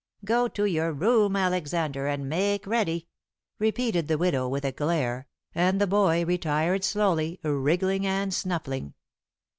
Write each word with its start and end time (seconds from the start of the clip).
"Go 0.25 0.47
to 0.47 0.65
your 0.65 0.91
room, 0.93 1.35
Alexander, 1.35 2.07
and 2.07 2.27
make 2.27 2.65
ready," 2.65 3.07
repeated 3.59 4.07
the 4.07 4.17
widow, 4.17 4.47
with 4.49 4.65
a 4.65 4.71
glare, 4.71 5.27
and 5.53 5.79
the 5.79 5.85
boy 5.85 6.25
retired 6.25 6.83
slowly, 6.83 7.39
wriggling 7.43 8.07
and 8.07 8.33
snuffling. 8.33 8.95